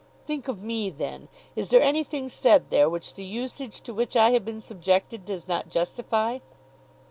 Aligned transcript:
"Think 0.25 0.47
of 0.47 0.63
me, 0.63 0.89
then. 0.89 1.27
Is 1.55 1.69
there 1.69 1.79
anything 1.83 2.27
said 2.27 2.71
there 2.71 2.89
which 2.89 3.13
the 3.13 3.23
usage 3.23 3.81
to 3.81 3.93
which 3.93 4.15
I 4.15 4.31
have 4.31 4.43
been 4.43 4.59
subjected 4.59 5.25
does 5.25 5.47
not 5.47 5.69
justify?" 5.69 6.39